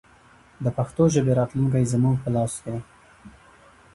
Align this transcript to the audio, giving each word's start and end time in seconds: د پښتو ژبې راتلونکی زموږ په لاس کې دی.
د 0.63 0.65
پښتو 0.77 1.03
ژبې 1.13 1.33
راتلونکی 1.39 1.89
زموږ 1.93 2.15
په 2.23 2.29
لاس 2.35 2.53
کې 2.63 2.69
دی. 2.73 2.81